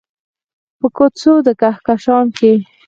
[0.79, 2.53] په کوڅو د کهکشان کې